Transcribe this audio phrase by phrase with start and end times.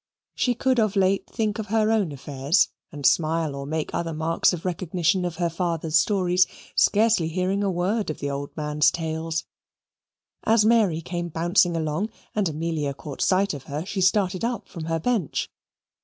[0.33, 4.51] She could of late think of her own affairs, and smile or make other marks
[4.51, 9.45] of recognition of her father's stories, scarcely hearing a word of the old man's tales.
[10.43, 14.85] As Mary came bouncing along, and Amelia caught sight of her, she started up from
[14.85, 15.51] her bench.